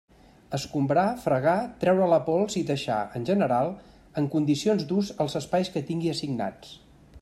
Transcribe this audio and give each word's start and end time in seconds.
Escombrar, 0.57 1.03
fregar, 1.25 1.53
treure 1.83 2.07
la 2.13 2.19
pols 2.29 2.57
i 2.61 2.65
deixar, 2.71 2.97
en 3.21 3.29
general, 3.33 3.71
en 4.23 4.33
condicions 4.37 4.89
d'ús 4.93 5.17
els 5.27 5.41
espais 5.43 5.75
que 5.77 5.89
tingui 5.93 6.15
assignats. 6.17 6.79